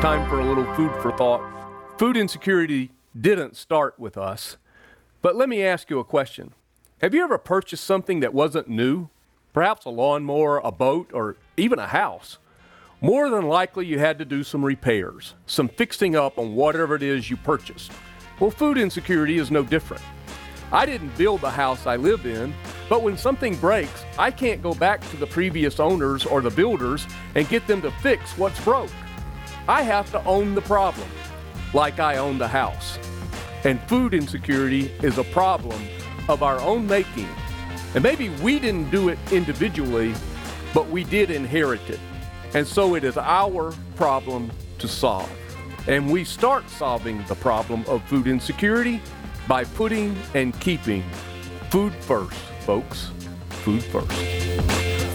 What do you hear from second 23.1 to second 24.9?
something breaks, I can't go